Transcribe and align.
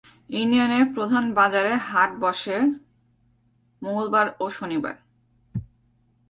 ইউনিয়নের 0.29 0.85
প্রধান 0.95 1.25
বাজারে 1.33 1.73
হাট 1.89 2.11
বসে 2.19 2.57
মঙ্গলবার 3.81 4.27
ও 4.39 4.45
শনিবার। 4.49 4.95